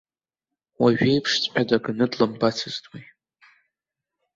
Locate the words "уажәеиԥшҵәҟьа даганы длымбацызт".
0.81-2.83